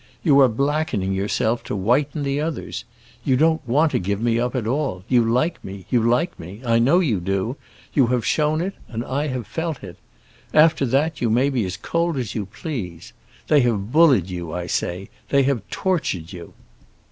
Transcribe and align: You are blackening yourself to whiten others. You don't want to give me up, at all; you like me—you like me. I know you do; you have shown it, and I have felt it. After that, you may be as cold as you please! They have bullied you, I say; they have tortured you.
You 0.23 0.39
are 0.41 0.47
blackening 0.47 1.13
yourself 1.13 1.63
to 1.65 1.75
whiten 1.75 2.25
others. 2.39 2.85
You 3.23 3.37
don't 3.37 3.61
want 3.67 3.91
to 3.91 3.99
give 3.99 4.19
me 4.19 4.39
up, 4.39 4.55
at 4.55 4.65
all; 4.65 5.03
you 5.07 5.23
like 5.23 5.63
me—you 5.63 6.01
like 6.01 6.39
me. 6.39 6.59
I 6.65 6.79
know 6.79 7.01
you 7.01 7.19
do; 7.19 7.55
you 7.93 8.07
have 8.07 8.25
shown 8.25 8.61
it, 8.61 8.73
and 8.87 9.05
I 9.05 9.27
have 9.27 9.45
felt 9.45 9.83
it. 9.83 9.97
After 10.55 10.87
that, 10.87 11.21
you 11.21 11.29
may 11.29 11.51
be 11.51 11.65
as 11.65 11.77
cold 11.77 12.17
as 12.17 12.33
you 12.33 12.47
please! 12.47 13.13
They 13.47 13.61
have 13.61 13.91
bullied 13.91 14.27
you, 14.27 14.51
I 14.51 14.65
say; 14.65 15.09
they 15.29 15.43
have 15.43 15.69
tortured 15.69 16.33
you. 16.33 16.55